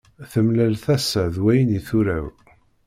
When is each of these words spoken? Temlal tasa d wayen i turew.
Temlal 0.31 0.75
tasa 0.83 1.23
d 1.33 1.35
wayen 1.43 1.77
i 1.77 1.79
turew. 1.87 2.27